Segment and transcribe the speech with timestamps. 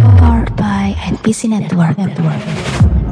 [0.00, 1.98] Powered by NPC Network.
[1.98, 3.07] Network.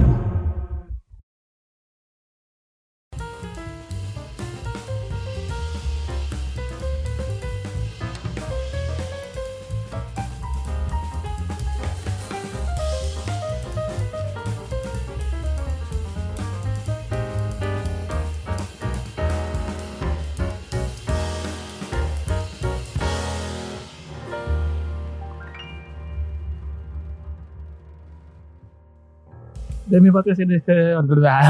[29.96, 30.92] Demi podcast edisi ke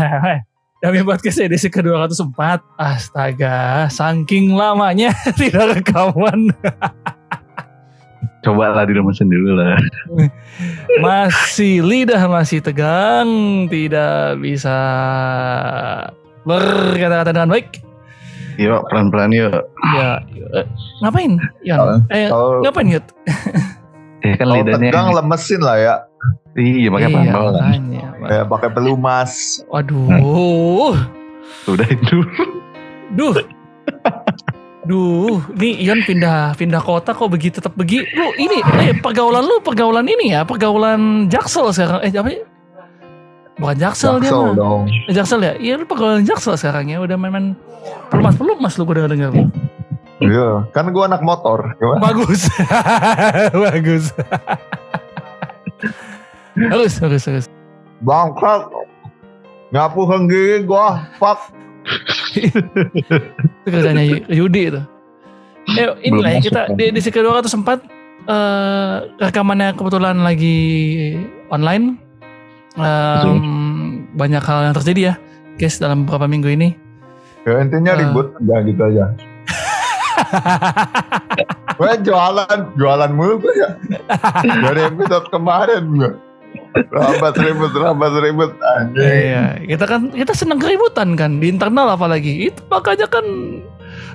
[0.86, 5.10] Demi podcast edisi ke 204 Astaga Saking lamanya
[5.42, 6.54] Tidak rekaman
[8.46, 9.74] Coba lah diremesin dulu lah.
[11.02, 13.26] Masih lidah masih tegang
[13.66, 14.78] Tidak bisa
[16.46, 17.82] Berkata-kata dengan baik
[18.62, 19.58] Yuk pelan-pelan yuk.
[19.98, 20.22] Ya
[20.54, 20.66] eh,
[21.02, 21.34] Ngapain
[21.66, 22.06] Yan?
[22.14, 23.06] Eh Kalau ngapain Yud?
[24.26, 24.90] Ya kan kalau lidahnya.
[24.90, 25.94] tegang lemesin lah ya.
[26.56, 29.32] Iya pakai Iya makanya Kayak pakai pelumas.
[29.68, 30.96] Waduh
[31.66, 32.16] Udah itu.
[33.14, 33.34] Duh.
[34.86, 38.06] Duh, nih Ion pindah pindah kota kok begitu tetap begitu.
[38.14, 42.06] Lu ini eh pergaulan lu pergaulan ini ya, pergaulan Jaksel sekarang.
[42.06, 42.30] Eh apa?
[42.30, 42.46] ya?
[43.58, 44.54] Bukan Jaksel, dia Jaksel mah.
[44.54, 44.82] dong.
[44.86, 45.52] Eh, Jaksel ya?
[45.58, 47.02] Iya lu pergaulan Jaksel sekarang ya.
[47.02, 47.58] Udah main-main
[48.14, 49.32] pelumas-pelumas lu gue denger denger.
[50.16, 51.76] Iya, kan gua anak motor.
[51.76, 52.00] Gimana?
[52.00, 52.48] Bagus.
[53.68, 54.04] Bagus.
[56.56, 57.46] Terus, terus, terus.
[58.00, 58.72] Bangkrut.
[59.72, 61.04] Nyapu gigi gua.
[61.20, 61.52] Fuck.
[62.36, 64.80] Itu kerjanya Yudi itu.
[65.66, 67.82] Eh, ini Belum lah ya, kita di, di Secret 204
[68.26, 70.58] eh rekamannya kebetulan lagi
[71.50, 71.98] online.
[72.76, 73.40] Em,
[74.12, 75.14] banyak hal yang terjadi ya,
[75.56, 76.68] guys dalam beberapa minggu ini.
[77.48, 78.04] Ya intinya Eh.
[78.04, 78.36] ribut.
[78.36, 79.04] Udah gitu aja.
[81.78, 83.70] Gue jualan, jualan mulu gue ya.
[84.40, 86.12] Dari episode kemarin gue.
[86.88, 88.52] Rabat ribut, rabat ribut.
[88.80, 89.04] Anjing.
[89.04, 92.48] Iya, kita kan kita senang keributan kan di internal apalagi.
[92.48, 93.24] Itu makanya kan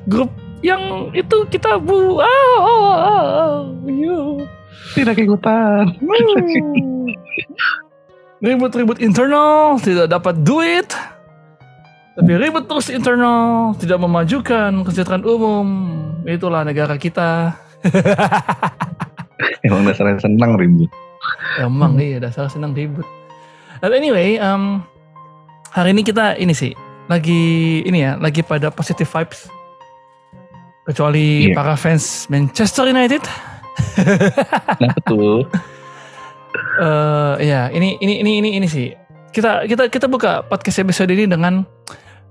[0.10, 0.34] grup
[0.66, 4.46] yang itu kita bu ah, ah, ah, ah, you.
[4.98, 5.86] Tidak ikutan.
[8.42, 10.90] Ribut-ribut internal, tidak dapat duit.
[12.12, 15.68] Tapi ribut terus internal, tidak memajukan kesejahteraan umum.
[16.28, 17.56] Itulah negara kita.
[19.66, 20.92] Emang dasarnya senang ribut.
[21.58, 23.08] Emang iya dasar senang ribut.
[23.80, 24.84] But anyway, um,
[25.72, 26.76] hari ini kita ini sih
[27.08, 29.48] lagi ini ya, lagi pada positive vibes.
[30.86, 31.56] Kecuali Iya.
[31.56, 33.24] para fans Manchester United.
[34.84, 35.48] Nah tuh.
[36.84, 38.92] eh ya, ini ini ini ini ini sih.
[39.32, 41.64] Kita kita kita buka podcast episode ini dengan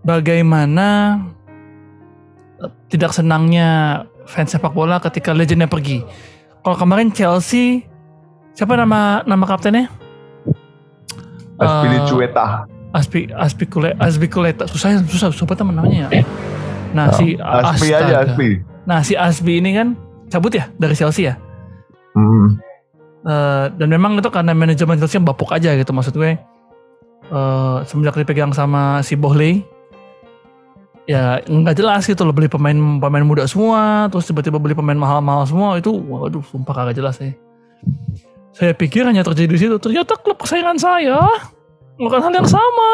[0.04, 1.16] bagaimana
[2.60, 6.04] eh, tidak senangnya fans sepak bola ketika legendnya pergi.
[6.60, 7.88] Kalau kemarin Chelsea
[8.52, 9.88] siapa nama nama kaptennya?
[11.56, 12.68] Eh, Aspilicueta.
[12.90, 16.26] Aspi Aspicule Aspiculeta susah susah susah banget namanya ya.
[16.92, 18.16] Nah si Aspi aja, astaga.
[18.28, 18.48] Aspi.
[18.84, 19.96] Nah si Aspi ini kan
[20.28, 21.40] cabut ya dari Chelsea ya.
[22.12, 22.60] Hmm.
[23.24, 26.36] Eh, dan memang itu karena manajemen Chelsea bapuk aja gitu maksud gue.
[27.30, 29.62] Eh semenjak dipegang sama si Bohley
[31.06, 35.42] ya nggak jelas gitu loh beli pemain pemain muda semua terus tiba-tiba beli pemain mahal-mahal
[35.46, 37.34] semua itu waduh sumpah kagak jelas ya.
[38.54, 41.18] Saya pikir hanya terjadi di situ ternyata klub kesayangan saya
[41.98, 42.90] melakukan hal yang sama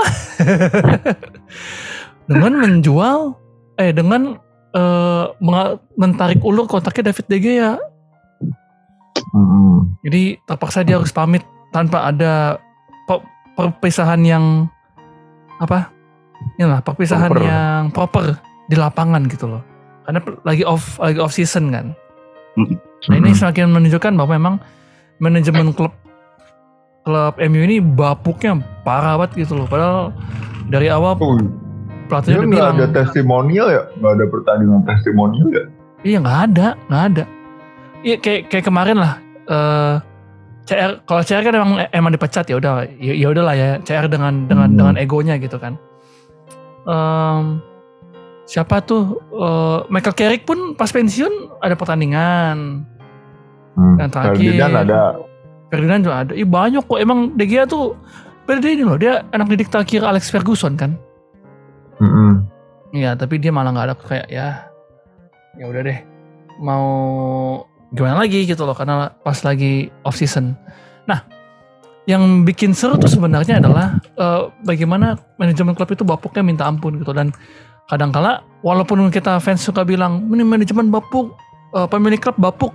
[2.30, 3.18] dengan menjual
[3.80, 4.36] eh dengan
[5.40, 7.72] menga- mentarik ulur kontaknya David De Gea
[9.36, 9.96] Hmm.
[10.00, 12.56] Jadi terpaksa dia harus pamit tanpa ada
[13.56, 14.44] perpisahan yang
[15.56, 15.88] apa?
[16.56, 17.42] Inilah perpisahan Proper.
[17.42, 18.24] yang proper
[18.66, 19.62] di lapangan gitu loh.
[20.04, 21.96] Karena lagi off lagi off season kan.
[23.08, 23.38] Nah ini Hmm.
[23.38, 24.54] semakin menunjukkan bahwa memang
[25.18, 25.92] manajemen klub
[27.02, 29.66] klub MU ini bapuknya parah banget gitu loh.
[29.66, 30.12] Padahal
[30.66, 31.38] dari awal Oh,
[32.06, 33.82] pelatihnya dia udah bilang ada testimonial ya?
[33.96, 35.64] Nggak ada pertandingan testimonial ya?
[36.02, 37.24] Iya nggak ada, nggak ada.
[38.02, 39.14] Iya kayak kayak kemarin lah.
[39.46, 39.94] eh
[40.66, 44.50] CR kalau CR kan emang emang dipecat ya udah ya ya udahlah ya CR dengan
[44.50, 44.78] dengan Hmm.
[44.78, 45.78] dengan egonya gitu kan.
[46.86, 47.62] Em,
[48.46, 52.82] siapa tuh eh, Michael Carrick pun pas pensiun ada pertandingan.
[53.78, 53.96] Hmm.
[54.00, 54.34] Yang terakhir.
[54.34, 55.00] Ferdinand ada.
[55.70, 56.32] Ferdinand juga ada.
[56.34, 57.94] Ih banyak kok emang De Gea tuh
[58.46, 60.94] beda ini loh dia anak didik terakhir Alex Ferguson kan.
[61.98, 62.46] Hmm.
[62.94, 64.70] Iya, tapi dia malah nggak ada kayak ya,
[65.58, 65.98] ya udah deh,
[66.62, 66.86] mau
[67.94, 70.58] gimana lagi gitu loh, karena pas lagi off season.
[71.06, 71.22] Nah,
[72.06, 77.10] yang bikin seru tuh sebenarnya adalah eh, bagaimana manajemen klub itu bapuknya minta ampun gitu
[77.14, 77.30] dan
[77.86, 81.34] kadangkala walaupun kita fans suka bilang ini manajemen bapuk,
[81.74, 82.72] eh, pemilik klub bapuk,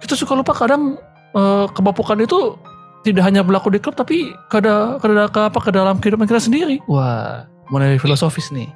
[0.00, 0.96] kita suka lupa kadang
[1.36, 2.56] eh, kebapukan itu
[3.04, 6.26] tidak hanya berlaku di klub tapi ke, da- ke, da- ke apa ke dalam kehidupan
[6.26, 6.80] kita sendiri.
[6.90, 8.66] Wah, mulai filosofis nih.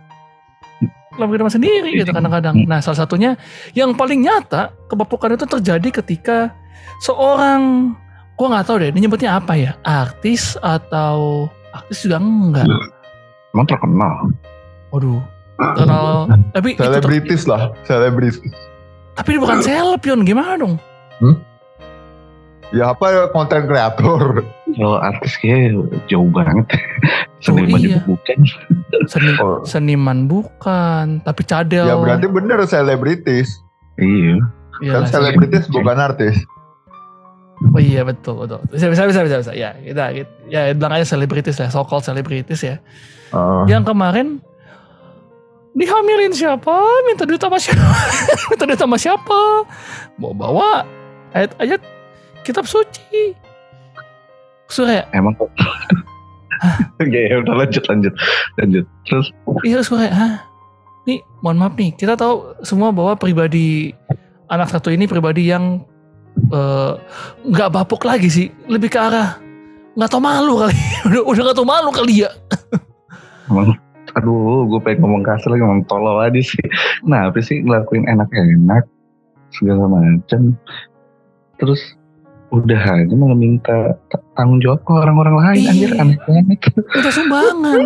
[1.11, 2.67] Dalam kehidupan sendiri gitu kadang-kadang.
[2.71, 3.35] Nah, salah satunya
[3.75, 6.55] yang paling nyata kebapukan itu terjadi ketika
[7.03, 7.93] seorang
[8.39, 9.73] gua nggak tahu deh, ini nyebutnya apa ya?
[9.83, 12.67] Artis atau artis juga enggak.
[13.53, 14.31] Emang terkenal.
[14.95, 15.21] Waduh.
[15.61, 18.41] Terkenal tapi Selebritis lah, selebritis.
[19.13, 20.75] tapi dia bukan seleb Yon, gimana dong?
[22.71, 24.47] Ya apa konten kreator.
[24.73, 25.75] Kalau artis kayak
[26.07, 26.65] jauh banget.
[27.41, 27.97] Seniman iya.
[27.97, 28.37] juga bukan.
[29.09, 29.65] Seni, Oh.
[29.65, 31.89] seniman bukan, tapi cadel.
[31.89, 33.65] Ya berarti bener selebritis.
[33.97, 34.45] Iya.
[34.81, 36.37] Iyalah, Kan selebritis bukan artis.
[37.61, 38.61] Oh iya betul betul.
[38.73, 39.53] Bisa bisa bisa bisa, bisa.
[39.53, 42.81] Ya kita, kita ya bilang aja selebritis ya, so called selebritis ya.
[43.37, 43.69] Oh.
[43.69, 44.27] Yang kemarin
[45.77, 46.73] dihamilin siapa?
[47.05, 47.85] Minta duit sama siapa?
[48.53, 49.41] Minta duit sama siapa?
[50.17, 50.71] Bawa bawa
[51.37, 51.81] ayat-ayat
[52.45, 53.37] kitab suci.
[54.71, 55.51] Surya, Emang kok.
[57.03, 58.15] Oke, ya udah lanjut lanjut
[58.59, 58.85] lanjut.
[59.07, 59.27] Terus
[59.65, 60.35] iya Surya, hah?
[61.09, 63.97] Nih, mohon maaf nih, kita tahu semua bahwa pribadi
[64.53, 65.81] anak satu ini pribadi yang
[66.53, 66.93] eh,
[67.49, 69.41] nggak bapuk lagi sih, lebih ke arah
[69.97, 70.77] nggak tau malu kali,
[71.09, 72.31] udah udah nggak tau malu kali ya.
[73.51, 73.75] emang
[74.15, 76.67] aduh gue pengen ngomong kasar lagi ngomong tolol aja sih.
[77.07, 78.85] Nah, apa sih ngelakuin enak-enak
[79.55, 80.55] segala macam.
[81.59, 81.95] Terus
[82.51, 83.95] udah aja malah minta
[84.41, 85.69] tanggung jawab ke orang-orang lain Iya.
[85.69, 86.59] anjir aneh banget.
[86.97, 87.81] Udah sumbangan.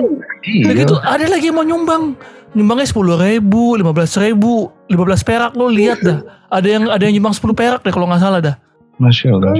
[0.46, 0.62] Iya.
[0.62, 2.14] Udah gitu, ada lagi yang mau nyumbang.
[2.54, 6.22] Nyumbangnya sepuluh ribu, lima belas ribu, lima belas perak lo lihat dah.
[6.54, 8.54] Ada yang ada yang nyumbang 10 perak deh kalau nggak salah dah.
[9.02, 9.58] Masya Allah.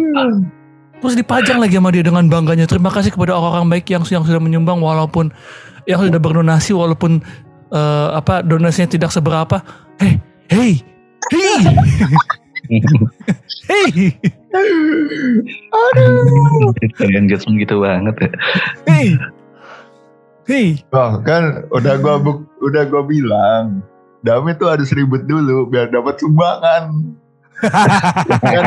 [1.02, 2.70] Terus dipajang lagi sama dia dengan bangganya.
[2.70, 5.34] Terima kasih kepada orang-orang baik yang yang sudah menyumbang walaupun
[5.90, 7.18] yang sudah berdonasi walaupun
[7.74, 9.58] eh, apa donasinya tidak seberapa.
[9.98, 10.22] Hei,
[10.54, 10.72] hei,
[11.34, 11.58] hei,
[14.54, 14.70] hei,
[16.94, 18.30] Kalian judgement gitu banget ya.
[18.86, 19.08] hei,
[20.46, 20.66] hei.
[20.94, 23.82] Wah, kan udah gua buk, udah gua bilang,
[24.24, 27.12] Dami tuh harus ribut dulu biar dapat sumbangan.
[28.40, 28.64] Kan?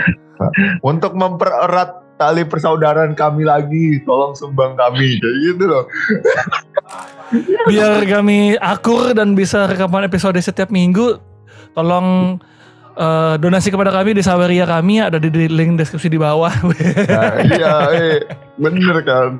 [0.88, 5.84] Untuk mempererat tali persaudaraan kami lagi, tolong sumbang kami kayak gitu loh.
[7.68, 11.18] Biar kami akur dan bisa rekaman episode setiap minggu,
[11.74, 12.38] tolong
[12.94, 16.52] eh, donasi kepada kami di Saweria kami ada di, di link deskripsi di bawah.
[17.04, 18.18] Nah, iya, eh,
[18.58, 19.38] bener kan.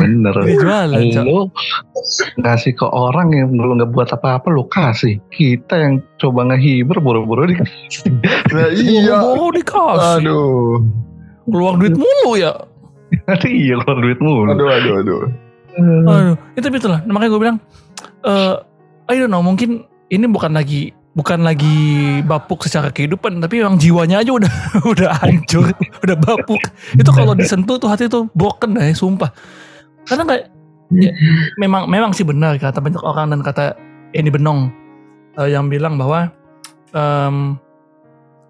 [0.00, 0.34] Bener.
[0.36, 1.24] Cok.
[1.24, 1.48] Lu
[2.40, 5.20] ngasih ke orang yang belum nggak buat apa-apa lu kasih.
[5.32, 8.12] Kita yang coba ngehibur buru-buru dikasih.
[8.52, 9.16] Nah, iya.
[9.22, 10.24] Boro dikasih.
[10.24, 10.80] Aduh,
[11.46, 12.52] Keluar duit mulu ya.
[13.46, 14.50] iya keluar duit mulu.
[14.50, 15.20] aduh, aduh, aduh.
[15.76, 17.00] Aduh, itu itulah.
[17.06, 17.58] Makanya gue bilang,
[18.26, 18.54] eh
[19.06, 24.20] I don't know, mungkin ini bukan lagi bukan lagi bapuk secara kehidupan, tapi memang jiwanya
[24.20, 24.52] aja udah
[24.92, 25.72] udah hancur,
[26.04, 26.60] udah bapuk.
[26.92, 29.32] Itu kalau disentuh tuh hati tuh broken deh, sumpah.
[30.04, 30.44] Karena kayak
[30.92, 31.10] ya,
[31.56, 33.74] memang memang sih benar kata banyak orang dan kata
[34.12, 34.68] Eni Benong
[35.40, 36.28] eh, yang bilang bahwa
[36.92, 37.56] em,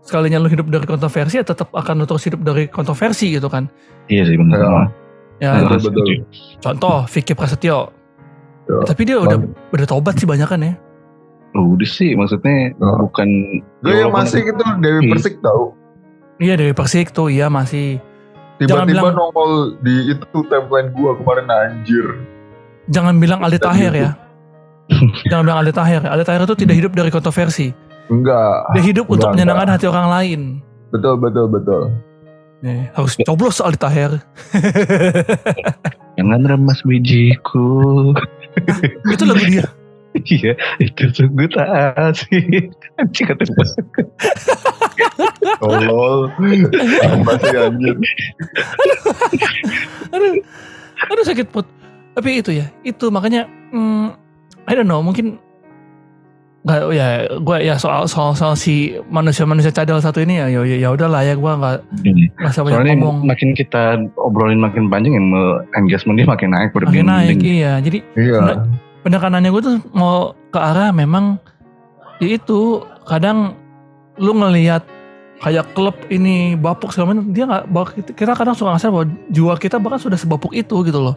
[0.03, 3.71] sekalinya lu hidup dari kontroversi ya tetap akan lu terus hidup dari kontroversi gitu kan.
[4.11, 4.59] Iya sih bener.
[4.59, 4.83] Ya.
[5.37, 6.25] Ya, Betul, betul.
[6.65, 7.93] contoh Vicky Prasetyo.
[8.67, 8.83] Ya.
[8.83, 9.39] tapi dia udah
[9.71, 10.75] udah tobat sih banyak kan ya.
[11.53, 12.91] Udah sih maksudnya Ya.
[12.99, 13.29] bukan
[13.81, 15.13] Gue yang masih gitu Dewi Hmm.
[15.13, 15.73] Persik tau.
[16.37, 17.97] Iya dari Persik tuh, iya masih.
[18.57, 22.07] Jangan Tiba-tiba bilang- nongol di itu timeline gua kemarin anjir.
[22.89, 23.69] Jangan bilang Aldi gitu.
[23.95, 24.11] ya.
[25.29, 26.03] Jangan bilang Aldi Taher.
[26.05, 27.73] Aldi Taher itu tidak hidup dari kontroversi.
[28.07, 28.73] Enggak.
[28.73, 30.41] Dia hidup untuk Enggak, menyenangkan hati orang lain.
[30.89, 31.83] Betul, betul, betul.
[32.63, 34.13] Nih, harus coblos Aldi Taher.
[36.17, 38.13] Jangan remas bijiku.
[39.13, 39.67] itu lagu dia.
[40.37, 42.73] Iya, itu sungguh tak asik.
[42.97, 43.67] Anjing kata gue.
[45.61, 46.33] Tolol.
[47.05, 47.97] Apa sih anjir.
[50.13, 50.33] Aduh,
[51.13, 51.67] aduh sakit put.
[52.17, 53.45] Tapi itu ya, itu makanya,
[53.77, 54.17] hmm,
[54.65, 55.37] I don't know, mungkin
[56.67, 57.09] nggak ya
[57.39, 61.23] gue ya soal soal soal si manusia manusia cadel satu ini ya ya ya udahlah
[61.23, 61.75] ya gue nggak
[62.43, 65.31] nggak usah banyak Soalnya ngomong makin kita obrolin makin panjang yang
[65.79, 66.75] engagement dia makin naik.
[66.75, 68.67] makin naik iya jadi Iya.
[69.07, 71.39] Penekanannya gue tuh mau ke arah memang
[72.19, 73.55] ya itu kadang
[74.19, 74.83] lu ngelihat
[75.39, 77.69] kayak klub ini bapuk segala macam dia nggak
[78.19, 81.15] kita kadang suka ngasih bahwa jiwa kita bahkan sudah sebapuk itu gitu loh.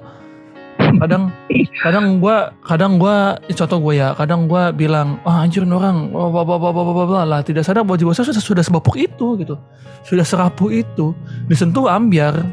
[0.79, 1.33] Kadang
[1.81, 3.15] kadang gue kadang gue
[3.57, 7.97] contoh gue ya kadang gue bilang wah anjir ini orang wah, lah tidak sadar bahwa
[7.97, 9.57] jiwa saya sudah sudah sebapuk itu gitu
[10.05, 11.17] sudah serapuh itu.
[11.49, 12.45] Disentuh ambiar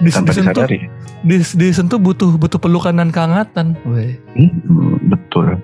[0.00, 0.78] dis, Tanpa disentuh disadari.
[1.22, 4.16] dis- disentuh butuh butuh pelukan dan kehangatan Weh.
[4.32, 5.60] Hmm, betul.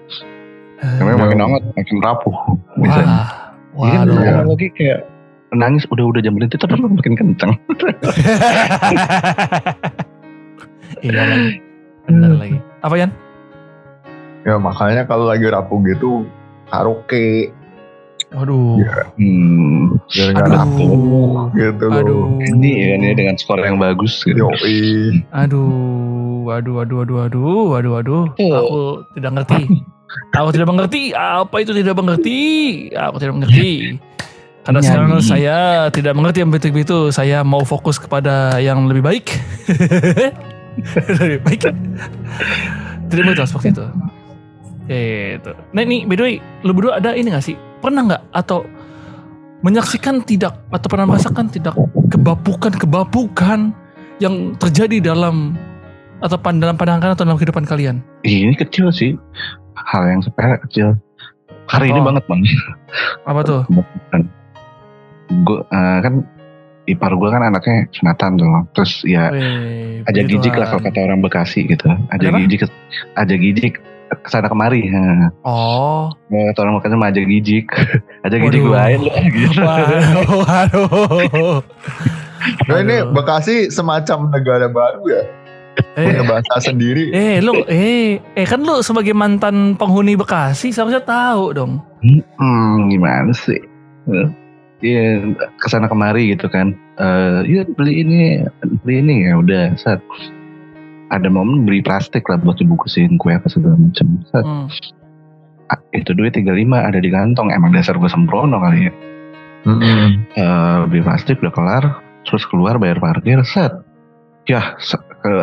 [0.77, 2.37] Namanya makin hangat, makin rapuh.
[2.77, 3.01] Bisa.
[3.73, 4.17] Wah, Iya, waduh.
[4.19, 4.45] Iya.
[4.45, 5.01] lagi kayak
[5.51, 7.53] nangis udah udah jam berhenti terus makin kenceng.
[11.01, 11.61] iya lagi.
[12.07, 12.59] Bener lagi.
[12.81, 13.11] Apa Yan?
[14.43, 16.23] Ya makanya kalau lagi rapuh gitu
[16.67, 17.51] karaoke
[18.37, 18.85] Waduh.
[19.17, 19.97] Hmm.
[20.13, 20.93] biar nggak rapuh
[21.57, 21.97] gitu loh.
[21.97, 22.25] Aduh.
[22.45, 24.45] Ini ya ini dengan skor yang bagus gitu.
[24.45, 25.25] Yoi.
[25.33, 28.25] Aduh, aduh, aduh, aduh, aduh, aduh, aduh.
[28.37, 28.53] Oh.
[28.61, 28.77] Aku
[29.17, 29.63] tidak ngerti.
[30.37, 31.03] Aku tidak mengerti.
[31.17, 32.41] Apa itu tidak mengerti?
[32.93, 33.97] Aku tidak mengerti.
[34.67, 34.89] Karena Nyanyi.
[34.91, 35.57] sekarang saya
[35.95, 37.15] tidak mengerti yang begitu-begitu.
[37.15, 39.27] Saya mau fokus kepada yang lebih baik.
[41.23, 41.61] lebih baik.
[43.07, 43.87] Tidak itu seperti itu.
[44.87, 45.51] Itu.
[45.73, 47.55] Nah ini by the way, lu berdua ada ini gak sih?
[47.77, 48.63] Pernah nggak atau
[49.61, 51.75] menyaksikan tidak atau pernah merasakan tidak
[52.09, 53.73] kebapukan-kebapukan
[54.19, 55.59] yang terjadi dalam
[56.19, 58.01] atau pan- dalam pandangan atau dalam kehidupan kalian?
[58.23, 59.19] Ini kecil sih.
[59.77, 60.97] Hal yang sepele kecil.
[61.67, 62.07] Hari ini Oh.
[62.07, 62.41] banget bang.
[63.27, 63.61] Apa tuh?
[65.43, 66.23] Gue kan
[66.87, 68.49] ipar gue kan anaknya sunatan tuh.
[68.73, 71.91] Terus ya Wih, aja gijik lah kalau kata orang Bekasi gitu.
[72.09, 72.39] Aja Ada apa?
[72.47, 72.61] gijik,
[73.19, 73.75] aja gijik
[74.09, 74.87] ke sana kemari.
[75.43, 77.67] Oh, kata orang Bekasi mah aja gijik,
[78.25, 78.73] aja gijik Waduh.
[78.73, 79.11] lain lu.
[79.11, 79.61] Gitu.
[80.43, 81.59] waduh, waduh.
[82.67, 82.97] Nah ini.
[83.11, 85.23] Bekasi semacam negara baru ya.
[85.93, 87.13] Punya Eh, bahasa sendiri.
[87.13, 91.73] eh, lu, eh, eh kan lu sebagai mantan penghuni Bekasi seharusnya tahu dong.
[92.39, 93.61] Hmm, gimana sih?
[94.79, 95.25] Iya,
[95.57, 96.73] ke sana kemari gitu kan.
[96.97, 98.45] Eh, iya beli ini,
[98.81, 99.65] beli ini ya udah.
[99.77, 100.01] Saat
[101.11, 104.07] ada momen beli plastik lah buat dibungkusin kue apa segala macam.
[104.27, 104.67] Set, Hmm.
[105.95, 107.51] itu duit 35 ada di kantong.
[107.51, 108.93] Emang dasar gue sembrono kali ya.
[109.67, 110.31] Mm-mm.
[110.39, 111.85] Eh, beli plastik udah kelar,
[112.23, 113.75] terus keluar bayar parkir, set.
[114.47, 114.79] Ya,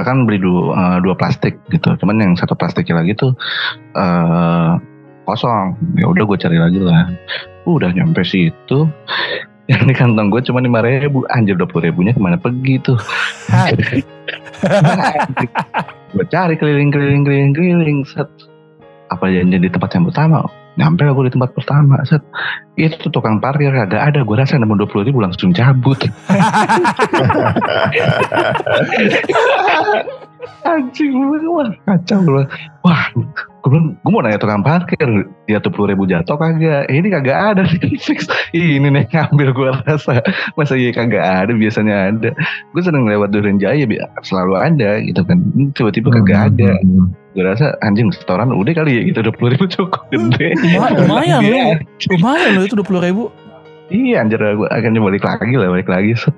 [0.07, 1.91] kan beli dua, eh, dua plastik gitu.
[1.99, 3.35] Cuman yang satu plastiknya lagi tuh
[3.99, 4.71] eh
[5.27, 5.75] kosong.
[5.99, 7.11] Ya udah gue cari lagi lah.
[7.67, 8.87] Udah nyampe situ.
[9.71, 12.99] Yang di kantong gue cuma lima ribu, anjir dua puluh ribunya ke mana pergi tuh?
[16.13, 18.27] gue cari keliling keliling keliling keliling set.
[19.07, 20.43] Apa janjian di tempat yang pertama?
[20.75, 22.19] Nyampe lah gue di tempat pertama set.
[22.75, 24.19] Itu tukang parkir kagak ada.
[24.27, 25.95] Gue rasa nemu dua puluh ribu langsung cabut.
[30.67, 32.43] Anjing gue wah kacau gue.
[32.83, 33.03] Wah
[33.63, 35.07] gue bilang gue mau nanya tukang parkir
[35.47, 36.91] dia tuh puluh ribu jatuh kagak?
[36.91, 37.63] Eh, ini kagak ada
[38.03, 38.27] fix.
[38.51, 40.19] Ini nih ngambil gue rasa.
[40.59, 41.51] Masa iya kagak ada?
[41.55, 42.29] Biasanya ada.
[42.75, 43.87] Gue sering lewat Duren Jaya
[44.19, 45.39] selalu ada gitu kan.
[45.55, 46.75] Ini tiba-tiba kagak ada.
[47.33, 49.23] gue rasa anjing setoran udah kali ya gitu.
[49.23, 50.59] Dua puluh ribu cukup gede.
[50.59, 51.73] Luma- lumayan lu, Iya.
[52.19, 53.23] lumayan lu itu dua puluh ribu.
[53.87, 56.11] Iya anjir gue akhirnya balik lagi lah balik lagi.
[56.13, 56.35] Set.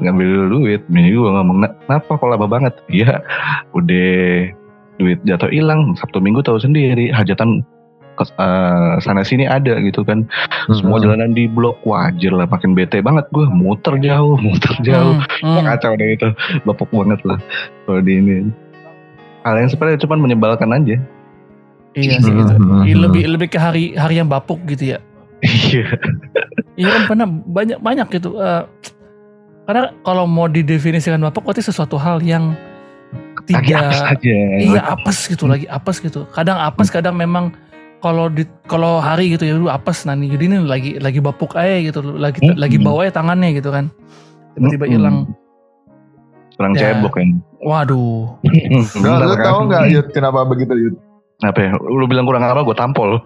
[0.00, 0.82] ngambil duit.
[0.88, 2.74] Ini gue ngomong "Nah, kenapa kok lama banget?
[2.88, 3.22] Iya
[3.70, 4.50] udah
[5.00, 7.64] duit jatuh hilang sabtu minggu tahu sendiri hajatan
[8.12, 10.28] ke, eh, sana sini ada gitu kan.
[10.68, 15.16] Semua jalanan di blok wajar lah makin bete banget gue muter jauh muter jauh.
[15.40, 15.64] Hmm, hmm.
[15.64, 16.28] kacau deh itu
[16.68, 17.38] bapuk banget lah
[17.88, 18.36] kalau di ini.
[19.42, 20.96] Hal yang sebenarnya cuma menyebalkan aja.
[21.92, 22.52] Iya sih gitu.
[22.88, 24.98] Ih, Lebih lebih ke hari hari yang bapuk gitu ya.
[25.42, 25.88] iya.
[26.78, 28.38] Iya kan pernah banyak banyak gitu.
[28.38, 28.64] eh,
[29.66, 32.54] karena kalau mau didefinisikan bapuk berarti sesuatu hal yang
[33.12, 36.24] lagi tidak apes aja iya apes gitu lagi apes gitu.
[36.30, 37.52] Kadang apes kadang memang
[38.02, 41.54] kalau di kalau hari gitu ya lu apes nah nih jadi ini lagi lagi bapuk
[41.54, 42.58] aja gitu lagi Mm-mm.
[42.58, 43.90] lagi bawa aja tangannya gitu kan.
[44.54, 44.96] Tiba-tiba Mm-mm.
[44.96, 45.16] hilang.
[46.52, 46.92] kurang Ya.
[46.92, 48.38] cebok kan Waduh.
[48.44, 50.94] Enggak, lu tahu nggak Yud kenapa begitu Yud?
[51.42, 51.70] Apa ya?
[51.74, 53.18] Lu bilang kurang amal gue tampol.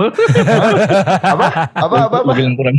[1.20, 2.16] Apa apa apa?
[2.24, 2.76] Lu bilang kurang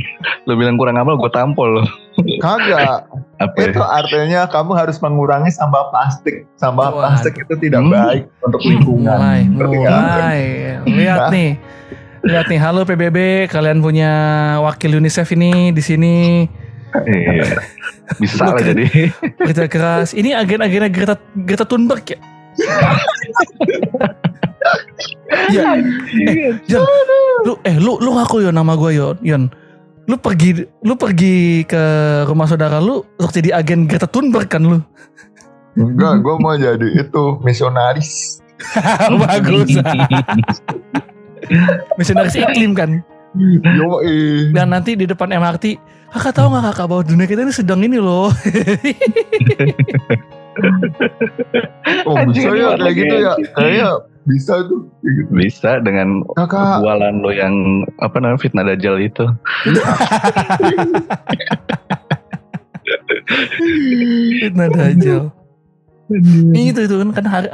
[0.50, 1.86] lu bilang kurang amal gue tampol.
[2.18, 3.06] Kagak.
[3.38, 3.70] Apa ya?
[3.70, 6.50] Itu artinya kamu harus mengurangi sampah plastik.
[6.58, 6.98] Sampah Waduh.
[6.98, 7.94] plastik itu tidak Hmm.
[7.94, 9.18] baik untuk lingkungan.
[9.18, 10.42] Mulai, mulai.
[10.84, 11.50] Lihat nih.
[12.26, 14.12] Lihat nih, halo PBB, kalian punya
[14.60, 16.16] wakil UNICEF ini di sini.
[16.98, 17.62] Iya.
[18.18, 19.14] Bisa lah jadi.
[19.38, 20.18] Kerja keras.
[20.18, 22.20] Ini agen-agennya Greta Greta Thunberg ya?
[25.54, 25.78] ya,
[26.66, 26.82] Jon,
[27.46, 29.44] lu eh lu lu ngaku yo nama gue Yon, Yon.
[30.08, 31.84] Lu pergi lu pergi ke
[32.24, 34.80] rumah saudara lu untuk jadi agen Greta Thunberg kan lu?
[35.78, 38.42] Enggak, gue mau jadi itu misionaris.
[39.28, 39.76] Bagus.
[42.00, 43.04] Misionaris iklim kan.
[43.38, 44.02] Yo
[44.56, 45.78] Dan nanti di depan MRT,
[46.16, 48.32] kakak tahu nggak kakak bahwa dunia kita ini sedang ini loh.
[52.10, 53.34] Oh bisa ya kayak gitu ya.
[53.54, 53.90] Kayaknya
[54.28, 54.86] bisa tuh.
[55.02, 55.32] Gitu.
[55.32, 57.56] Bisa dengan Kakak, bualan lo yang
[58.04, 59.26] apa namanya fitnah dajjal itu.
[64.42, 65.24] Fitnah dajal.
[66.56, 67.48] Itu itu kan kan hari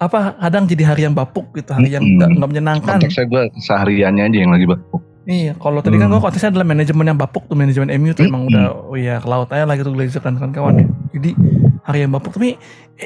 [0.00, 2.96] apa kadang jadi hari yang bapuk gitu, hari yang nggak nggak menyenangkan.
[2.96, 5.02] Konteksnya gue sehariannya aja yang lagi bapuk.
[5.28, 6.16] Iya, kalau tadi kan Hmm.
[6.16, 8.50] gua konteksnya adalah manajemen yang bapuk tuh manajemen MU tuh emang Hmm.
[8.50, 10.88] udah oh iya ke laut aja lah gitu Glazer dan kawan-kawan.
[11.12, 11.36] Jadi
[11.84, 12.56] hari yang bapuk tapi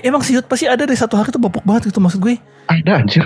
[0.03, 2.41] emang sih Yud, pasti ada deh satu hari tuh bapuk banget gitu maksud gue.
[2.67, 3.25] Ada anjir.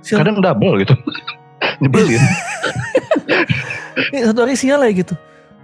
[0.00, 0.94] Sial, Kadang double gitu.
[1.82, 2.20] Nyebelin.
[4.16, 5.14] eh, satu hari sial ya gitu.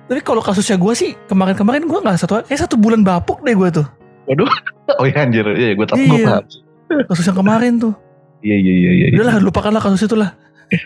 [0.07, 3.53] Tapi kalau kasusnya gue sih kemarin-kemarin gue nggak satu hari, kayak satu bulan bapuk deh
[3.53, 3.87] gue tuh.
[4.31, 4.49] Waduh.
[4.87, 5.43] Oh iya anjir.
[5.43, 6.47] Iya gue tahu gue Iya.
[6.47, 7.05] paham.
[7.11, 7.91] Kasus yang kemarin tuh.
[8.39, 9.07] Iya iya iya iya.
[9.19, 10.31] Udahlah lupakanlah kasus itu lah.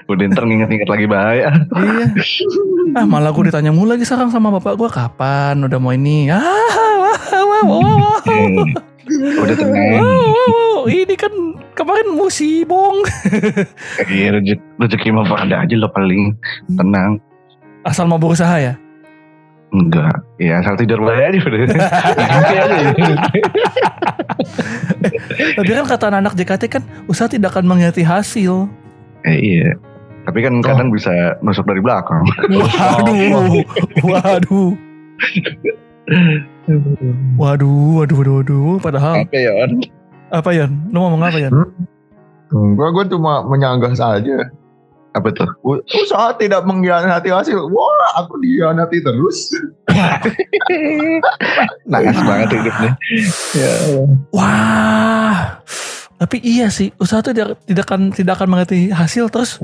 [0.09, 1.53] Udah ntar nginget-nginget lagi bahaya.
[1.69, 2.07] Iya.
[2.97, 6.33] Ah malah gue ditanya mulu lagi sekarang sama bapak gue kapan udah mau ini.
[6.33, 8.19] Ah, wah, wah, wah, wah, wah.
[8.25, 8.73] Eh,
[9.09, 10.01] Udah tenang.
[10.01, 10.81] Wow, wow, wow.
[10.89, 11.33] ini kan
[11.73, 13.01] kemarin musibong.
[14.13, 16.37] Iya rezeki, rezeki mah ada aja lo paling
[16.77, 17.21] tenang.
[17.87, 18.75] Asal mau berusaha ya.
[19.71, 20.21] Enggak.
[20.43, 21.61] Ya asal tidur baik aja udah.
[25.57, 28.67] Tapi kan kata anak JKT kan usaha tidak akan mengkhianati hasil.
[29.25, 29.79] Eh, iya.
[30.27, 32.23] Tapi kan kadang bisa nusuk dari belakang.
[32.53, 33.65] Waduh,
[34.11, 34.77] waduh,
[37.41, 38.77] waduh, waduh, waduh, waduh.
[38.79, 39.53] Padahal Apa ya?
[40.31, 40.67] Apa ya?
[40.69, 41.51] Lu ngomong apa ya?
[42.51, 44.51] Gue gue cuma menyanggah saja.
[45.11, 45.51] Apa tuh?
[45.91, 47.67] Usaha tidak mengkhianati hasil.
[47.67, 49.51] Wah, aku dikhianati terus.
[51.91, 52.93] Nangis banget hidupnya.
[53.59, 53.75] Ya.
[54.31, 55.59] Wah,
[56.21, 59.59] tapi iya sih usaha itu tidak tidak akan tidak akan mengerti hasil terus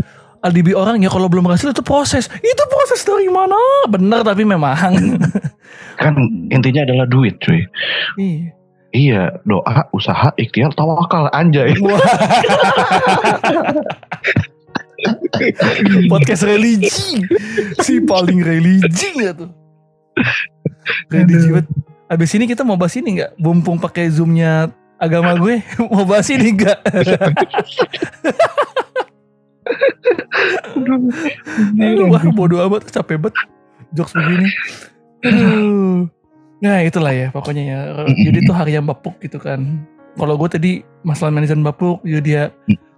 [0.45, 2.29] alibi orang ya kalau belum berhasil itu proses.
[2.29, 3.57] Itu proses dari mana?
[3.89, 4.77] Benar tapi memang.
[6.01, 6.15] Kan
[6.53, 7.65] intinya adalah duit cuy.
[8.21, 8.53] iya.
[8.97, 11.77] Iya, doa, usaha, ikhtiar, tawakal, anjay.
[16.09, 17.21] Podcast religi.
[17.85, 19.53] Si paling religi nggak tuh.
[21.13, 21.69] Religi banget
[22.07, 23.37] abis ini kita mau bahas ini nggak?
[23.37, 25.61] Bumpung pakai zoomnya agama gue
[25.93, 26.79] mau bahas ini nggak
[32.11, 33.37] wah bodoh amat capek banget
[33.95, 34.49] jokes begini
[35.27, 36.07] Aduh.
[36.63, 39.85] nah itulah ya pokoknya ya jadi tuh hari yang bapuk gitu kan
[40.17, 40.73] kalau gue tadi
[41.05, 42.43] masalah manajemen bapuk jadi dia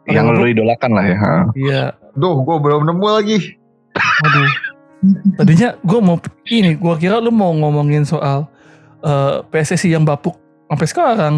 [0.09, 1.19] Yang lu idolakan lah ya.
[1.53, 1.83] Iya,
[2.17, 3.39] Duh, gue belum nemu lagi.
[4.25, 4.49] aduh.
[5.37, 6.17] Tadinya gue mau
[6.49, 8.49] ini, gue kira lu mau ngomongin soal
[9.05, 10.41] eh, PSSI yang bapuk
[10.73, 11.35] sampai sekarang.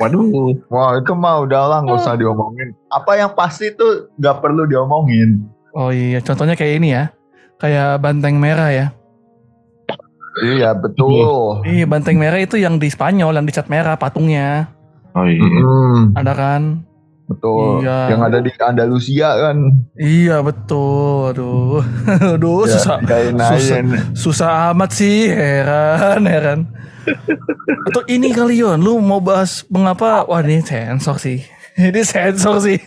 [0.00, 0.56] Waduh.
[0.72, 2.72] Wah, itu mah udahlah nggak usah diomongin.
[2.88, 5.44] Apa yang pasti tuh nggak perlu diomongin.
[5.76, 7.12] Oh iya, contohnya kayak ini ya,
[7.60, 8.86] kayak banteng merah ya.
[10.36, 11.64] Iya, betul.
[11.64, 14.68] Iya, banteng merah itu yang di Spanyol, yang dicat merah patungnya,
[15.16, 15.40] Oh iya.
[15.40, 16.62] Mm, ada kan?
[17.26, 17.82] betul.
[17.82, 18.14] Iya.
[18.14, 19.56] Yang ada di Andalusia kan.
[19.98, 21.80] Iya betul, aduh,
[22.36, 22.96] aduh Ya, susah,
[23.56, 23.78] susah.
[24.14, 26.60] susah amat sih, heran, heran.
[27.90, 30.26] Atau ini kali Yon, lu mau bahas mengapa?
[30.26, 31.42] Wah ini sensor sih,
[31.78, 32.78] ini sensor sih.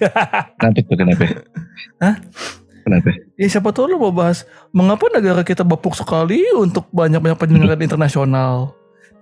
[0.60, 1.24] Kenapa tuh kenapa?
[2.04, 2.16] Hah?
[2.84, 3.10] Kenapa?
[3.38, 8.74] Ya siapa tahu lu mau bahas mengapa negara kita bapuk sekali untuk banyak-banyak penyelenggaraan internasional.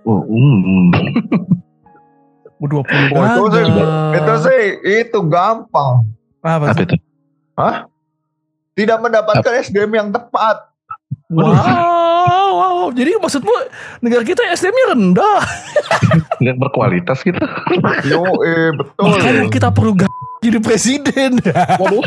[0.06, 0.88] Oh, um.
[2.58, 3.64] U20 Oh, itu sih,
[4.18, 4.62] itu sih
[5.04, 6.02] itu gampang.
[6.42, 6.96] Apa Apa itu?
[8.78, 10.67] Tidak mendapatkan SDM yang tepat.
[11.28, 13.52] Wow, wow, jadi maksudmu
[14.00, 15.40] negara kita SDM-nya rendah.
[16.40, 17.36] Nggak berkualitas gitu.
[18.08, 19.12] Yo, eh betul.
[19.12, 20.08] Makanya kita perlu g-
[20.40, 21.36] jadi presiden.
[21.76, 22.00] Waduh.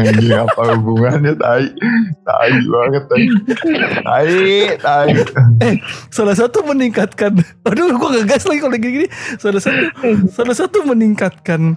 [0.00, 1.68] Anjing apa hubungannya tai?
[2.24, 3.24] Tai banget tai.
[4.00, 4.32] Tai,
[4.78, 5.10] tai.
[6.08, 7.34] salah satu meningkatkan
[7.66, 9.82] aduh gue ngegas lagi kalau gini-gini salah satu
[10.30, 11.74] salah satu meningkatkan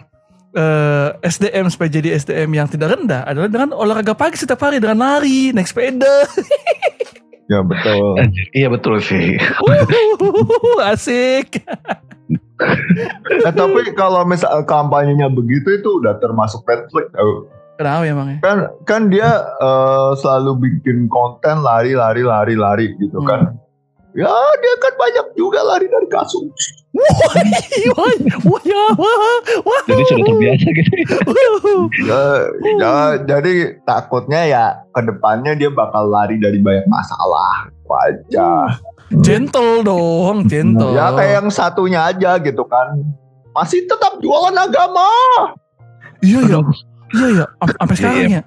[0.54, 5.00] eh, SDM supaya jadi SDM yang tidak rendah adalah dengan olahraga pagi setiap hari dengan
[5.00, 6.12] lari naik sepeda
[7.48, 8.16] Ya betul.
[8.56, 9.36] Iya betul sih.
[9.60, 11.60] Wuhuhuhu, asik
[13.28, 17.50] Eh, tapi kalau misal kampanyenya begitu itu udah termasuk red flag tau.
[17.76, 23.28] kenapa emangnya Kan kan dia eh, selalu bikin konten lari lari lari lari gitu Hmm.
[23.28, 23.42] kan.
[24.12, 24.28] Ya
[24.60, 26.52] dia kan banyak juga lari dari kasus.
[26.92, 27.08] wah
[27.96, 28.12] wah
[28.44, 29.16] wah ya wah
[29.64, 30.92] wah Jadi sudah terbiasa gitu.
[32.04, 32.24] Ya,
[32.76, 37.72] ya, jadi takutnya ya ke depannya dia bakal lari dari banyak masalah.
[37.88, 38.80] Wajah.
[39.24, 43.00] gentle dong gentle Ya kayak yang satunya aja gitu kan.
[43.56, 45.08] Masih tetap jualan agama.
[46.20, 46.60] iya ya
[47.16, 48.44] iya ya Am- sampai sekarang ya.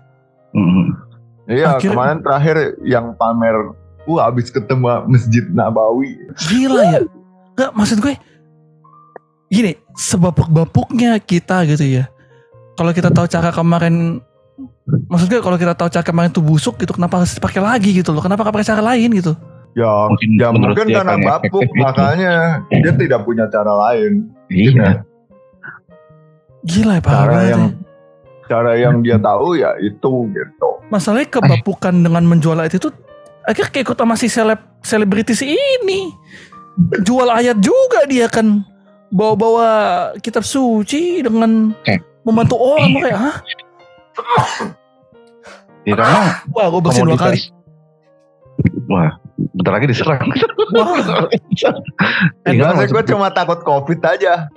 [1.45, 2.57] Iya, kemarin terakhir
[2.89, 6.17] yang pamer Wah habis ketemu Masjid Nabawi.
[6.49, 7.01] Gila ya.
[7.55, 8.15] Gak maksud gue
[9.49, 12.05] gini, sebapuk-bapuknya kita gitu ya.
[12.75, 14.19] Kalau kita tahu cara kemarin
[15.09, 18.11] maksud gue kalau kita tahu cara kemarin tuh busuk gitu kenapa harus dipakai lagi gitu
[18.11, 18.21] loh.
[18.21, 19.33] Kenapa gak pakai cara lain gitu?
[19.75, 21.81] Ya, Mungkin ya mungkin karena efektif gitu.
[21.83, 22.35] makanya
[22.71, 24.31] dia tidak punya cara lain.
[24.51, 25.03] Iya.
[26.65, 27.71] Gila ya Cara yang ya.
[28.45, 30.69] cara yang dia tahu ya itu gitu.
[30.93, 32.89] Masalahnya kebapukan dengan menjual itu
[33.45, 36.13] akhirnya kayak ikut sama si seleb selebritis ini.
[37.07, 38.65] Jual ayat juga dia kan
[39.15, 39.69] bawa-bawa
[40.19, 42.03] kitab suci dengan Eh.
[42.27, 43.37] membantu orang kayak hah?
[45.85, 47.39] Ya karena Wah, gue bersin dua kali.
[48.89, 49.21] Wah,
[49.55, 50.25] bentar lagi diserang.
[50.75, 50.99] Wah,
[52.83, 54.49] gue cuma takut covid aja.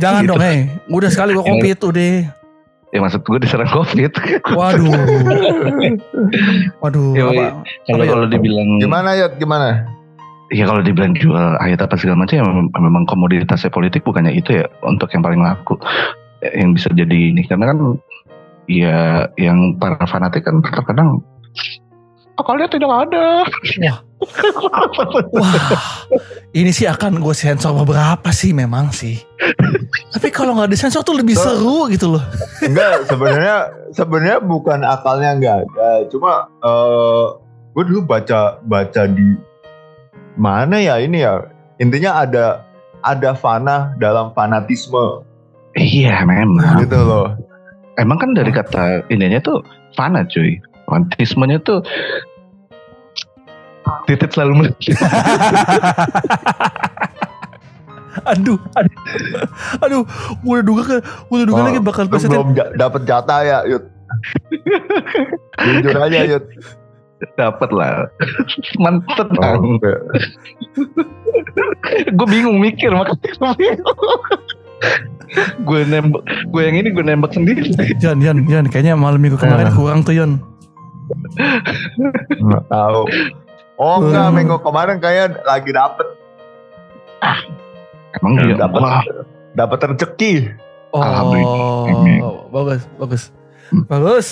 [0.00, 0.72] jangan dong, eh.
[0.88, 2.37] Udah sekali gue covid udah.
[2.92, 4.12] Ya maksud gue diserang covid.
[4.58, 4.92] Waduh.
[6.80, 7.44] Waduh, Ya, apa?
[7.88, 8.10] Kalau Apa ya?
[8.16, 9.26] kalau dibilang Gimana ya?
[9.36, 9.68] Gimana?
[10.48, 12.44] Ya kalau dibilang jual ayat apa segala macam ya
[12.80, 15.76] memang, komoditasnya politik bukannya itu ya untuk yang paling laku
[16.40, 17.78] yang bisa jadi ini karena kan
[18.64, 21.20] ya yang para fanatik kan terkadang
[22.38, 23.26] akalnya tidak ada.
[25.34, 25.54] Wah,
[26.54, 29.18] ini sih akan gue sensor beberapa sih memang sih.
[30.08, 32.24] Tapi kalau nggak disensor tuh lebih seru gitu loh.
[32.64, 33.56] Enggak, sebenarnya
[33.92, 36.08] sebenarnya bukan akalnya enggak ada.
[36.08, 37.24] Cuma eh
[37.76, 39.36] gue dulu baca baca di
[40.40, 41.44] mana ya ini ya.
[41.76, 42.64] Intinya ada
[43.04, 45.28] ada fana dalam fanatisme
[45.76, 46.80] Iya memang.
[46.82, 47.36] gitu loh.
[48.00, 49.60] Emang kan dari kata ininya tuh
[49.92, 50.56] fana cuy.
[50.88, 51.84] Fanatismenya tuh
[54.08, 54.96] titik selalu melihat.
[58.24, 58.98] aduh, aduh,
[59.80, 60.02] aduh,
[60.38, 62.34] gue udah duga ke, gue udah duga Oh, lagi bakal presiden.
[62.34, 63.84] belum ja- dapet jatah ya, Yud.
[65.58, 66.44] Jujur aja, Yud.
[67.34, 68.06] Dapat lah.
[68.76, 69.74] Mantep Oh,
[72.08, 73.98] gue bingung mikir makanya gue bingung.
[75.60, 77.74] gue nembak, gue yang ini gue nembak sendiri.
[77.98, 79.74] Jan, Jan, Jan, kayaknya malam minggu kemarin Ah.
[79.74, 80.38] kurang tuh Jan.
[82.38, 83.02] Nggak tahu.
[83.76, 84.34] Oh enggak, Hmm.
[84.34, 86.06] minggu kemarin kayak lagi dapet
[88.16, 88.80] Emang dia Dapat.
[88.80, 89.02] wah,
[89.52, 90.32] dapet rezeki.
[90.88, 92.24] Alhamdulillah.
[92.24, 93.22] Oh, bagus, bagus,
[93.86, 94.28] bagus.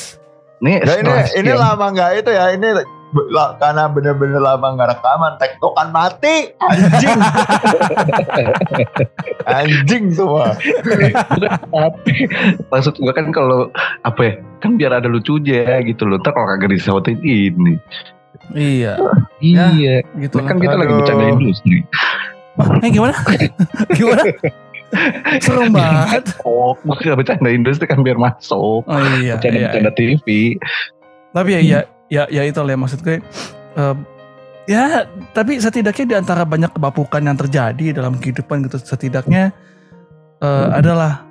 [0.56, 2.68] nih Ya ini setelah ini lama nggak itu ya ini
[3.60, 7.12] karena bener-bener lama nggak rekaman tektokan mati anjing
[9.60, 10.56] anjing semua
[11.68, 12.12] Tapi
[12.68, 13.68] maksud gue kan kalau
[14.00, 14.32] apa ya
[14.64, 16.16] kan biar ada lucunya gitu loh.
[16.18, 17.76] Ntar kalau kagak disautin ini.
[18.52, 18.96] Iya,
[19.44, 19.64] Ya.
[19.76, 19.96] Iya.
[20.16, 21.84] gitu kan kita lagi bercanda industri.
[22.82, 23.14] Eh gimana?
[23.98, 24.22] gimana?
[25.42, 26.24] Serem banget.
[26.46, 28.86] Oh, gak bercanda industri kan biar masuk.
[28.86, 30.26] Oh iya, iya, Bercanda-bercanda TV.
[31.34, 33.20] Tapi ya, ya, ya, ya itu lah ya, maksud gue.
[33.76, 33.96] em,
[34.64, 35.04] ya,
[35.36, 39.52] tapi setidaknya di antara banyak kebapukan yang terjadi dalam kehidupan gitu, setidaknya
[40.40, 41.28] eh, adalah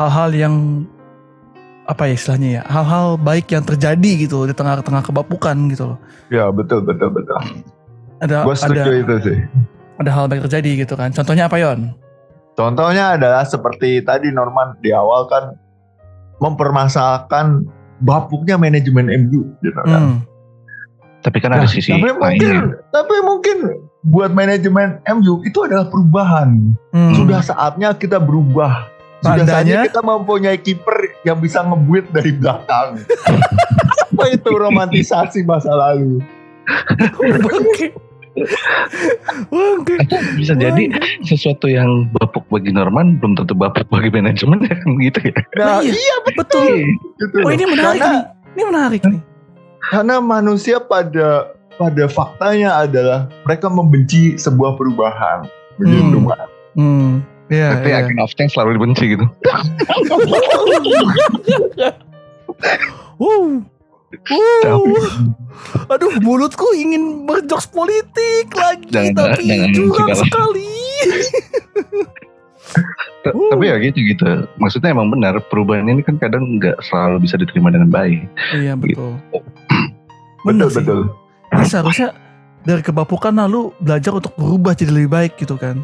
[0.00, 0.54] hal-hal yang
[1.84, 5.98] apa ya istilahnya ya, hal-hal baik yang terjadi gitu di tengah-tengah kebapukan gitu loh.
[6.32, 7.36] ya betul betul betul
[8.22, 9.38] Ada gue ada itu sih
[9.94, 11.10] ada hal baik terjadi gitu kan.
[11.10, 11.92] Contohnya apa Yon?
[12.52, 15.56] contohnya adalah seperti tadi Norman di awal kan
[16.36, 17.64] mempermasalahkan
[17.98, 20.16] bapuknya manajemen MU gitu kan Hmm.
[21.22, 22.82] Tapi kan ada Nah, sisi tapi mungkin lainnya.
[22.90, 23.56] tapi mungkin
[24.04, 27.14] buat manajemen MU itu adalah perubahan Hmm.
[27.14, 28.90] sudah saatnya kita berubah.
[29.20, 29.48] Sudah Tandanya?
[29.48, 33.00] saatnya kita mempunyai kiper yang bisa ngebuit dari belakang.
[34.12, 36.20] Apa itu romantisasi masa lalu?
[39.48, 39.94] Bangke.
[40.34, 40.88] Bisa jadi
[41.22, 45.36] sesuatu yang bapuk bagi Norman belum tentu bapuk bagi manajemen ya kan gitu ya.
[45.54, 45.92] Nah, Iya.
[45.92, 46.72] iya Betul.
[47.18, 48.22] gitu Oh ini menarik karena, nih.
[48.52, 49.20] Ini menarik nih.
[49.82, 55.44] karena manusia pada pada faktanya adalah mereka membenci sebuah perubahan.
[55.76, 56.28] Begitu, Hmm.
[56.28, 56.48] Mas.
[56.72, 57.10] Hmm.
[57.48, 58.00] Iya, Tapi iya.
[58.00, 59.26] agen of change selalu dibenci gitu.
[63.18, 63.62] Wow.
[64.12, 64.84] Wow.
[65.88, 70.68] Aduh, mulutku ingin berjokes politik lagi, Jangan- tapi jangan curang sekali.
[73.22, 73.50] Uh.
[73.54, 74.26] Tapi ya gitu gitu.
[74.56, 78.26] Maksudnya emang benar perubahan ini kan kadang nggak selalu bisa diterima dengan baik.
[78.52, 79.14] Iya betul.
[80.42, 80.82] Betul Bener sih.
[80.82, 81.00] betul.
[81.54, 82.08] Ini seharusnya
[82.62, 85.78] dari kebapukan lalu belajar untuk berubah jadi lebih baik gitu kan.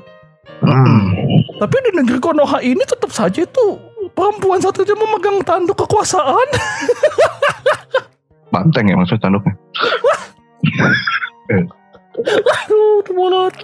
[0.59, 1.15] Hmm.
[1.57, 3.65] Tapi di negeri Konoha ini tetap saja itu
[4.11, 6.49] perempuan satu aja memegang tanduk kekuasaan.
[8.49, 9.55] Banteng ya maksudnya tanduknya.
[12.19, 13.55] Aduh, bulut.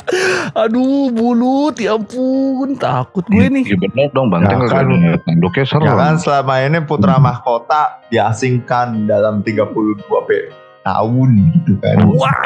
[0.54, 1.74] Aduh, bulut.
[1.76, 3.64] Ya ampun, takut gue nih.
[3.66, 4.86] Iya benar dong banteng Ya kan.
[5.26, 5.84] tanduknya serem.
[5.84, 10.48] Ya kan selama ini putra mahkota diasingkan dalam 32 pe-
[10.84, 11.96] tahun gitu kan.
[12.12, 12.36] Wah,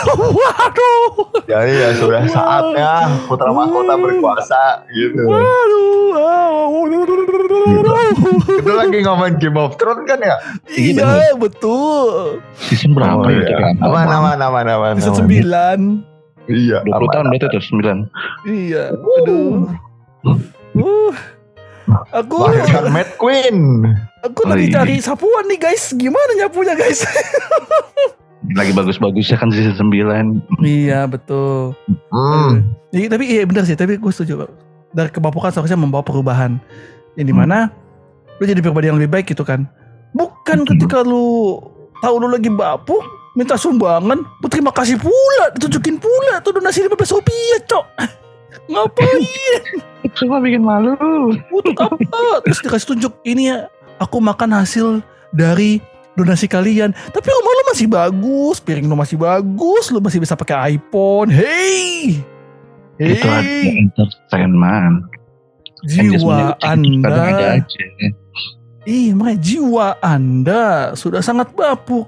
[0.38, 1.06] waduh,
[1.44, 2.90] Jadi ya sudah saatnya
[3.26, 5.26] putra mahkota berkuasa gitu.
[5.26, 5.90] waduh.
[8.50, 10.36] Itu lagi ngomongin Game of Thrones kan ya?
[10.68, 12.38] Iya, betul.
[12.56, 13.42] Season berapa Oh, ya?
[13.42, 13.56] iya.
[13.80, 14.92] Aman, aman, aman, aman.
[14.96, 16.04] Episode aman.
[16.48, 16.50] 9.
[16.50, 17.08] Iya, 20 aman.
[17.10, 18.06] tahun berarti tuh 9.
[18.46, 19.54] Iya, aduh.
[20.76, 21.12] Uh.
[22.14, 23.56] Aku Melahirkan Mad Queen.
[24.20, 24.74] Aku Oh, lagi iya.
[24.80, 25.92] cari sapuan nih guys.
[25.92, 27.00] Gimana nyapunya guys?
[28.50, 30.64] Lagi bagus-bagusnya kan season 9.
[30.64, 31.76] iya betul.
[32.10, 32.64] Hmm.
[32.90, 33.76] Iya, tapi iya benar sih.
[33.76, 34.48] Tapi gue setuju.
[34.90, 36.58] Dari kebapukan seharusnya membawa perubahan.
[37.14, 37.70] Yang di mana
[38.40, 39.68] lu jadi pribadi yang lebih baik gitu kan.
[40.16, 41.60] Bukan ketika lu
[42.00, 43.04] tahu lu lagi bapuk
[43.38, 47.84] minta sumbangan, berterima kasih pula, ditunjukin pula tuh donasi 15 rupiah, cok.
[48.72, 49.20] Ngapain?
[50.18, 50.96] Cuma bikin malu.
[51.52, 52.42] Untuk apa?
[52.42, 55.78] Terus dikasih tunjuk ini ya, aku makan hasil dari
[56.16, 56.90] donasi kalian.
[56.90, 61.30] Tapi rumah lu masih bagus, piring lu masih bagus, lu masih bisa pakai iPhone.
[61.30, 62.18] Hey,
[62.96, 65.06] Itu hey, entertainment.
[65.80, 67.84] Kan jiwa Kadang ada Anda, aja.
[68.84, 72.04] ih makanya jiwa Anda sudah sangat bapuk.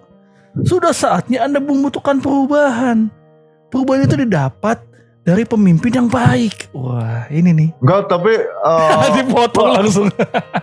[0.69, 3.09] Sudah saatnya Anda membutuhkan perubahan.
[3.73, 4.85] Perubahan itu didapat
[5.23, 6.69] dari pemimpin yang baik.
[6.75, 7.69] Wah, ini nih.
[7.79, 10.09] Enggak, tapi eh, Dipotong langsung.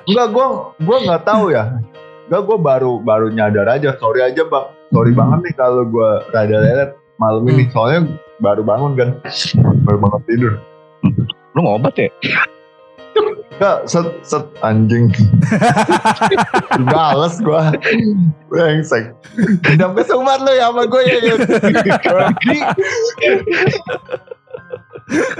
[0.03, 1.79] enggak gua gua nggak tahu ya.
[2.27, 3.95] Enggak gua baru baru nyadar aja.
[3.97, 4.75] Sorry aja, Bang.
[4.91, 5.19] Sorry Hmm.
[5.23, 7.65] banget nih kalau gua rada lelet malam ini.
[7.71, 8.05] Soalnya
[8.39, 9.09] baru bangun kan.
[9.83, 10.53] Baru bangun tidur.
[11.55, 12.11] Lu ngobat ya?
[13.59, 15.11] Enggak, set, set anjing.
[16.91, 17.75] Bales gua.
[18.47, 19.11] Brengsek.
[19.63, 21.19] Dendam kesumat lu ya sama gue ya.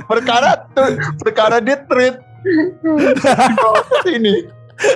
[0.10, 2.18] Perkara tuh, perkara dia treat.
[4.10, 4.50] Ini.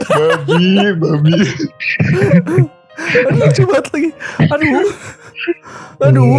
[0.09, 0.63] Babi,
[0.97, 1.33] babi.
[3.35, 4.09] Lucu banget lagi.
[4.49, 4.87] Aduh.
[6.01, 6.31] Aduh.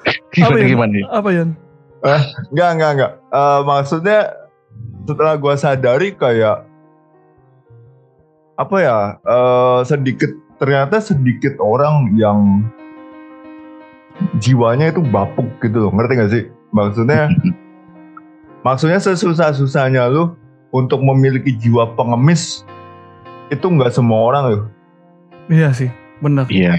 [0.00, 0.66] Apa Gimana ya?
[0.66, 1.04] gimana nih?
[1.08, 1.44] Apa ya?
[2.50, 3.12] Enggak, enggak, enggak.
[3.30, 4.20] Eh, maksudnya
[5.04, 6.64] setelah gua sadari kayak
[8.56, 8.98] apa ya?
[9.20, 12.64] eh, sedikit ternyata sedikit orang yang
[14.40, 15.92] jiwanya itu bapuk gitu loh.
[15.92, 16.44] Ngerti gak sih?
[16.70, 17.30] Maksudnya
[18.62, 20.34] maksudnya sesusah-susahnya lu
[20.70, 22.62] untuk memiliki jiwa pengemis
[23.50, 24.62] itu nggak semua orang loh.
[25.50, 25.90] Iya sih,
[26.22, 26.46] bener.
[26.46, 26.78] Iya.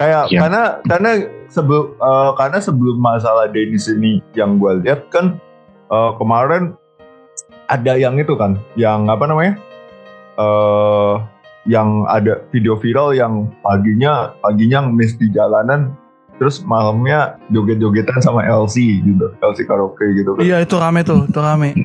[0.00, 0.40] Kayak Iya.
[0.40, 1.10] karena karena
[1.52, 5.36] sebelum eh, karena sebelum masalah Dennis ini yang gue lihat kan
[5.92, 6.72] eh, kemarin
[7.68, 9.54] ada yang itu kan, yang apa namanya?
[10.40, 11.14] eh
[11.68, 15.92] yang ada video viral yang paginya paginya ngemis di jalanan
[16.40, 20.40] terus malamnya joget-jogetan sama LC gitu, LC karaoke gitu kan.
[20.40, 21.76] Iya itu rame tuh, itu rame.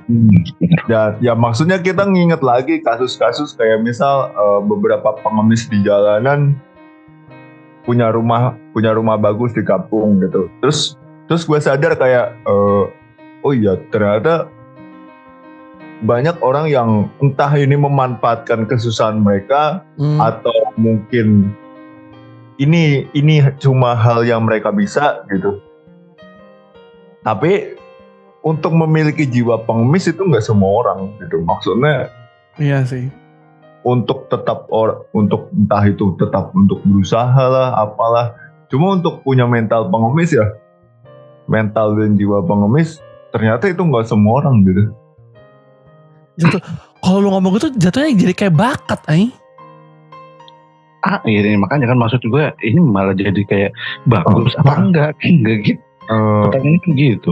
[0.88, 6.56] Ya, ya maksudnya kita nginget lagi kasus-kasus kayak misal eh, beberapa pengemis di jalanan
[7.84, 10.48] punya rumah punya rumah bagus di kampung gitu.
[10.64, 10.96] Terus
[11.28, 12.84] terus gue sadar kayak eh,
[13.44, 14.48] oh iya ternyata
[16.00, 16.90] banyak orang yang
[17.20, 20.20] entah ini memanfaatkan kesusahan mereka Hmm.
[20.20, 21.52] atau mungkin
[22.62, 25.60] ini ini cuma hal yang mereka bisa gitu.
[27.26, 27.76] Tapi
[28.46, 31.42] untuk memiliki jiwa pengemis itu nggak semua orang gitu.
[31.42, 32.10] Maksudnya
[32.56, 33.12] Iya sih.
[33.86, 38.34] untuk tetap or untuk entah itu tetap untuk berusaha lah apalah.
[38.72, 40.46] Cuma untuk punya mental pengemis ya
[41.46, 42.98] mental dan jiwa pengemis
[43.30, 44.84] ternyata itu nggak semua orang gitu.
[46.36, 46.62] Jatuh,
[47.00, 49.32] kalau lu ngomong gitu jatuhnya jadi kayak bakat, ay.
[51.06, 53.72] Ah, iya ini makanya kan maksud gue ini malah jadi kayak
[54.10, 55.12] bagus apa enggak?
[55.30, 55.84] Enggak gitu.
[56.10, 57.32] Pertanyaannya kan gitu.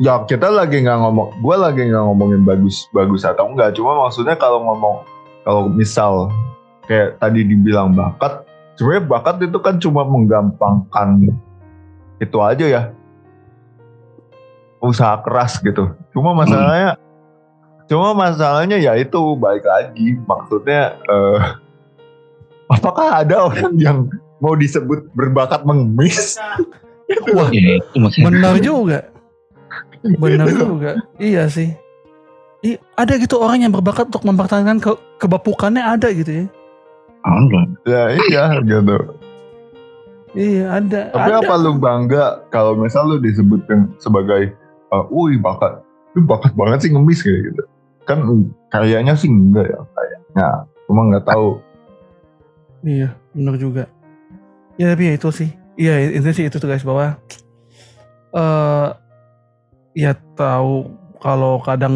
[0.00, 3.72] ya kita lagi nggak ngomong gue lagi nggak ngomongin bagus bagus atau enggak.
[3.72, 5.00] Cuma maksudnya kalau ngomong
[5.48, 6.28] kalau misal
[6.84, 8.44] kayak tadi dibilang bakat
[8.76, 11.32] sebenarnya bakat itu kan cuma menggampangkan
[12.20, 12.82] itu aja ya.
[14.84, 15.88] Usaha keras gitu.
[16.12, 17.00] Cuma masalahnya
[17.88, 20.20] cuma masalahnya ya itu baik lagi.
[20.20, 21.61] Maksudnya eh,
[22.72, 23.98] apakah ada orang yang
[24.40, 26.40] mau disebut berbakat mengemis
[27.36, 28.24] Wah, Ya itu maksudnya.
[28.32, 28.98] benar juga.
[30.02, 30.90] Benar juga.
[31.20, 31.70] Iya sih.
[32.62, 36.46] I, ada gitu orang yang berbakat untuk mempertahankan ke, kebapukannya ada gitu ya.
[37.22, 37.66] Enggak.
[37.86, 38.96] ya iya gitu
[40.32, 41.00] Iya ada.
[41.12, 41.44] Tapi ada.
[41.44, 44.56] apa lu bangga kalau misal lu disebutkan sebagai
[44.88, 45.84] uh, wih bakat,
[46.16, 47.62] lu bakat banget sih ngemis kayak gitu.
[48.08, 48.18] Kan
[48.72, 50.48] kayaknya sih enggak ya kayaknya.
[50.88, 51.60] Cuma nggak tahu.
[52.82, 53.84] Iya, benar juga.
[54.76, 55.50] Ya tapi ya itu sih.
[55.78, 57.16] Iya, itu sih itu tuh guys bahwa
[58.32, 58.88] eh
[59.92, 60.88] ya tahu
[61.20, 61.94] kalau kadang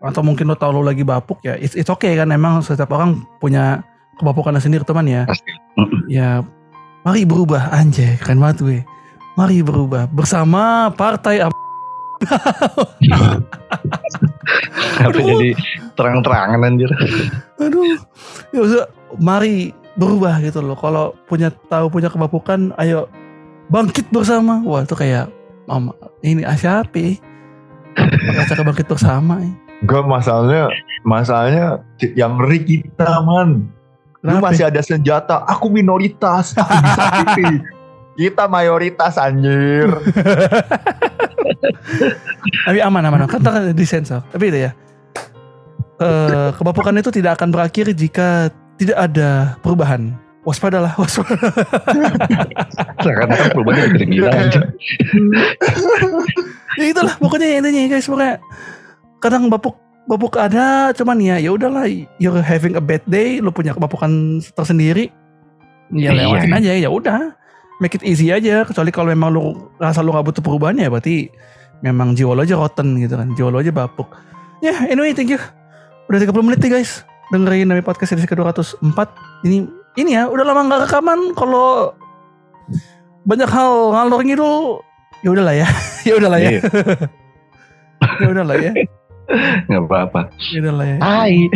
[0.00, 3.20] atau mungkin lo tahu lo lagi bapuk ya it's, it's okay kan emang setiap orang
[3.42, 3.82] punya
[4.16, 5.26] kebapukannya sendiri teman ya.
[5.28, 5.50] Pasti.
[6.08, 6.40] Ya
[7.04, 8.80] mari berubah anjay keren banget gue.
[9.34, 11.42] Mari berubah bersama partai
[15.02, 15.26] Apa Aduh.
[15.26, 15.50] jadi
[15.98, 16.88] terang-terangan anjir.
[17.58, 17.98] Aduh.
[18.54, 18.86] Ya maksudnya,
[19.18, 20.78] mari berubah gitu loh.
[20.78, 23.06] Kalau punya tahu punya kebapukan, ayo
[23.70, 24.60] bangkit bersama.
[24.66, 25.30] Wah itu kayak
[25.66, 27.18] mama ini Asyapi.
[28.50, 29.40] Cara bangkit bersama.
[29.40, 29.52] ya.
[29.84, 30.64] Enggak masalahnya,
[31.04, 31.66] masalahnya
[32.16, 33.68] yang ngeri kita man.
[34.24, 34.56] Lu Kenapa?
[34.56, 37.60] masih ada senjata, aku minoritas, aku disakiti.
[38.24, 39.90] kita mayoritas anjir.
[42.64, 43.44] Tapi aman aman kan
[43.76, 44.24] disensor.
[44.32, 44.72] Tapi itu ya.
[46.00, 49.28] Eh kebapukan itu tidak akan berakhir jika tidak ada
[49.60, 50.14] perubahan.
[50.44, 51.40] Waspadalah, waspada.
[53.00, 54.60] Seakan-akan perubahannya dari gila aja.
[56.76, 58.42] ya itulah pokoknya intinya ya guys pokoknya
[59.22, 61.86] kadang bapuk bapuk ada cuman ya ya udahlah
[62.18, 65.08] you're having a bad day lu punya kebapukan tersendiri
[65.94, 66.28] ya Iya.
[66.28, 67.32] lewatin aja ya udah
[67.78, 69.42] make it easy aja kecuali kalau memang lu
[69.78, 71.30] rasa lu gak butuh perubahan ya berarti
[71.80, 74.10] memang jiwa lo aja rotten gitu kan jiwa lo aja bapuk
[74.60, 75.40] ya anyway thank you
[76.10, 78.98] udah 30 menit nih guys dengerin Nami Podcast edisi ke-204
[79.42, 81.90] ini ini ya udah lama gak rekaman kalau
[83.22, 84.56] banyak hal ngalor ngidul
[85.20, 85.66] ya udahlah ya
[86.08, 86.60] ya udahlah ya Iya.
[88.20, 88.72] ya udahlah ya
[89.64, 90.20] Nggak apa-apa.
[90.52, 91.48] ya udahlah ya Hai.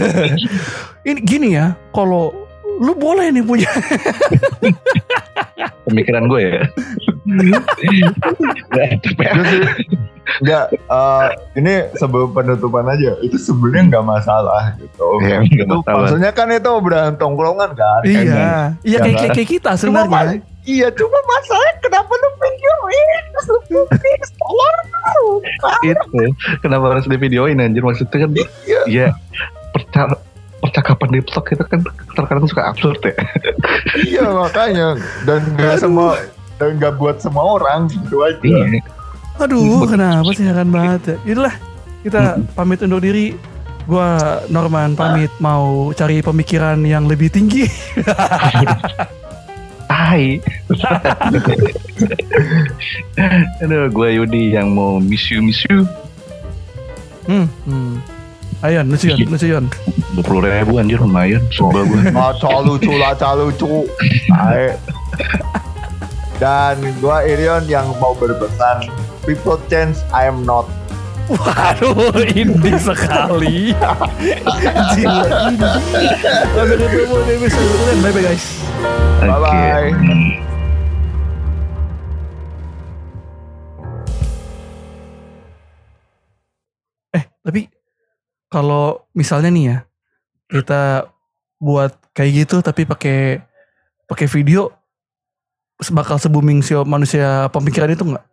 [1.08, 2.34] ini gini ya kalau
[2.80, 3.70] lu boleh nih punya
[5.84, 6.62] Pemikiran gue ya.
[10.38, 15.06] Enggak, eh, ini sebelum penutupan aja, itu sebenarnya nggak masalah gitu.
[15.20, 15.96] Iya, Itu masalah.
[15.98, 18.00] Maksudnya kan itu obrolan tongkrongan kan.
[18.02, 22.28] iya iya Ya kayak, kayak, kayak kita Cuma sebenarnya mas- iya, cuma masalahnya kenapa lu
[22.36, 23.08] videoin?
[23.40, 25.40] Lu publis, tolong.
[25.82, 26.22] itu
[26.60, 28.30] kenapa harus di videoin anjir maksudnya kan
[28.62, 28.80] Iya.
[28.86, 29.06] ya
[29.70, 30.02] perca
[30.60, 31.80] percakapan di vlog itu kan
[32.12, 33.16] terkadang suka absurd ya
[33.96, 34.88] Iya makanya
[35.24, 36.20] dan nggak semua
[36.54, 38.44] dan nggak buat semua orang gitu aja.
[38.44, 38.84] iya
[39.40, 41.16] aduh kenapa sih heran banget ya?
[41.32, 41.56] Yaudahlah
[42.04, 42.20] kita
[42.52, 43.32] pamit undur diri.
[43.88, 47.66] Gua Norman pamit mau cari pemikiran yang lebih tinggi.
[49.90, 50.38] Hai
[53.64, 55.82] Aduh gue Yudi yang mau miss you miss you.
[57.26, 57.98] Hmm, hmm.
[58.60, 59.64] Ayan, Nusion, Nusion.
[60.20, 61.40] 20 ribu anjir lumayan.
[61.48, 63.88] Sebuah gue Laca lucu, laca lucu.
[66.40, 68.88] Dan gua Irion yang mau berpesan,
[69.26, 70.64] people change, I am not.
[71.30, 73.70] Waduh, ini sekali.
[74.98, 75.68] Jiwa ini.
[76.58, 77.94] Sampai ketemu di episode berikutnya.
[78.02, 78.44] Bye-bye guys.
[79.22, 79.90] Bye-bye.
[87.14, 87.60] Eh, tapi
[88.50, 89.78] kalau misalnya nih ya,
[90.50, 91.06] kita
[91.62, 93.38] buat kayak gitu tapi pakai
[94.10, 94.74] pakai video
[95.94, 98.29] bakal se booming si manusia pemikiran itu nggak?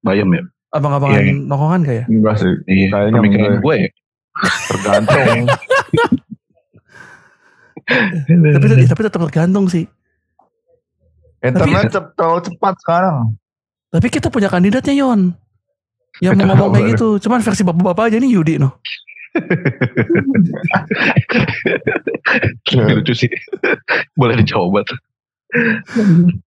[0.00, 1.34] Bayam ya Abang-abangan Iya.
[1.34, 2.04] nongkongan kayak?
[2.06, 3.62] Enggak sih, Iya Kayaknya pemikiran enggak.
[3.62, 3.88] gue ya
[4.70, 5.38] tergantung.
[8.30, 9.82] Tapi tapi tetap tergantung sih.
[11.42, 13.34] Internet terlalu cepat sekarang.
[13.90, 15.34] Tapi kita punya kandidatnya Yon.
[16.22, 17.18] Yang mau ngomong kayak gitu.
[17.18, 18.78] Cuman versi bapak-bapak aja nih Yudi noh.
[22.74, 23.30] Lucu sih
[24.18, 24.98] Boleh dicoba tuh